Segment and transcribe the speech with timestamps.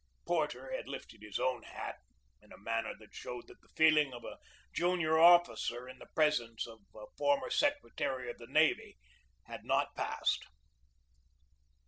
[0.25, 1.99] Porter had lifted his own hat
[2.41, 4.39] in a man ner that showed that the old feeling of a
[4.73, 8.97] junior of ficer in the presence of a former secretary of the navy
[9.43, 10.47] had not passed.